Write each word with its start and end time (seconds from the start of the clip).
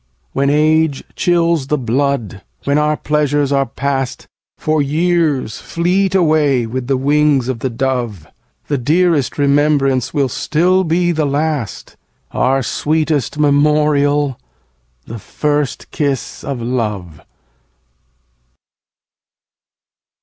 7. 0.29 0.29
When 0.31 0.49
age 0.49 1.03
chills 1.15 1.67
the 1.67 1.77
blood, 1.77 2.41
when 2.63 2.79
our 2.79 2.97
pleasures 2.97 3.51
are 3.51 3.67
past— 3.67 4.27
For 4.57 4.81
years 4.81 5.59
fleet 5.61 6.15
away 6.15 6.65
with 6.65 6.87
the 6.87 6.97
wings 6.97 7.47
of 7.47 7.59
the 7.59 7.69
dove— 7.69 8.25
The 8.65 8.79
dearest 8.79 9.37
remembrance 9.37 10.11
will 10.11 10.27
still 10.27 10.83
be 10.83 11.11
the 11.11 11.27
last, 11.27 11.97
Our 12.31 12.63
sweetest 12.63 13.37
memorial, 13.37 14.39
the 15.05 15.19
first 15.19 15.91
kiss 15.91 16.43
of 16.43 16.59
love. 16.63 17.21